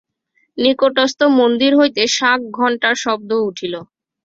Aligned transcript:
নিকটস্থ 0.57 1.19
মন্দির 1.39 1.71
হইতে 1.79 2.01
শাঁখ-ঘণ্টার 2.17 2.95
শব্দ 3.03 3.29
উঠিল। 3.47 3.73